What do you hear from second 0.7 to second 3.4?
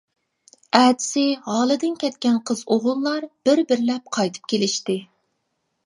ئەتىسى ھالىدىن كەتكەن قىز-ئوغۇللار